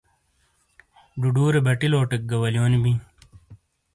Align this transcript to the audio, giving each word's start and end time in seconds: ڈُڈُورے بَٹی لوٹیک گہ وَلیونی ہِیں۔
ڈُڈُورے 1.19 1.59
بَٹی 1.65 1.87
لوٹیک 1.93 2.21
گہ 2.29 2.37
وَلیونی 2.41 2.79
ہِیں۔ 2.83 2.97